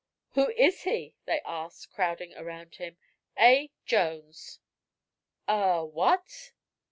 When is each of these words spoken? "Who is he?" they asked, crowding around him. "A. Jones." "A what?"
"Who 0.31 0.49
is 0.57 0.81
he?" 0.81 1.13
they 1.25 1.41
asked, 1.45 1.91
crowding 1.91 2.33
around 2.35 2.77
him. 2.77 2.97
"A. 3.37 3.69
Jones." 3.85 4.59
"A 5.47 5.85
what?" 5.85 6.53